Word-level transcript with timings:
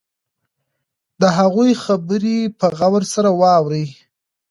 د 1.21 1.23
هغوی 1.37 1.71
خبرې 1.83 2.37
په 2.59 2.67
غور 2.77 3.03
سره 3.13 3.29
واورئ. 3.41 3.85